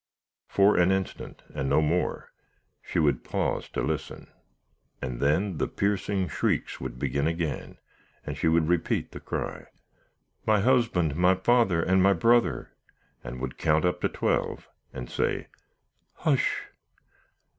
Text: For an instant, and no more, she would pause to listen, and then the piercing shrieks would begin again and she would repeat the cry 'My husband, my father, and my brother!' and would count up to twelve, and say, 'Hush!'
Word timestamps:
For 0.47 0.77
an 0.77 0.91
instant, 0.91 1.43
and 1.53 1.69
no 1.69 1.79
more, 1.79 2.31
she 2.81 2.97
would 2.97 3.23
pause 3.23 3.69
to 3.69 3.83
listen, 3.83 4.31
and 4.99 5.19
then 5.19 5.59
the 5.59 5.67
piercing 5.67 6.27
shrieks 6.27 6.81
would 6.81 6.97
begin 6.97 7.27
again 7.27 7.77
and 8.25 8.35
she 8.35 8.47
would 8.47 8.67
repeat 8.67 9.11
the 9.11 9.19
cry 9.19 9.67
'My 10.43 10.61
husband, 10.61 11.15
my 11.15 11.35
father, 11.35 11.83
and 11.83 12.01
my 12.01 12.13
brother!' 12.13 12.71
and 13.23 13.39
would 13.41 13.59
count 13.59 13.85
up 13.85 14.01
to 14.01 14.09
twelve, 14.09 14.67
and 14.91 15.07
say, 15.07 15.49
'Hush!' 16.13 16.69